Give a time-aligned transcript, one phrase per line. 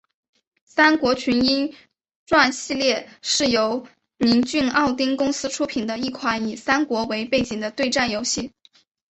[0.65, 1.75] 三国群英
[2.25, 3.85] 传系列是由
[4.17, 8.51] 宇峻奥汀公司出品的一款以三国为背景的对战游戏。